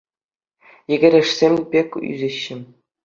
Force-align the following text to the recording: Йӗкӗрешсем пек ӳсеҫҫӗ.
Йӗкӗрешсем 0.93 1.53
пек 1.75 1.89
ӳсеҫҫӗ. 2.09 2.57